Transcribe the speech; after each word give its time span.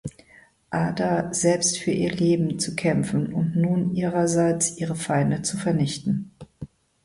Adar 0.71 1.31
selbst 1.31 1.77
für 1.77 1.91
ihr 1.91 2.09
Leben 2.11 2.57
zu 2.57 2.75
kämpfen 2.75 3.31
und 3.31 3.55
nun 3.55 3.93
ihrerseits 3.93 4.75
ihre 4.79 4.95
Feinde 4.95 5.43
zu 5.43 5.57
vernichten. 5.57 6.31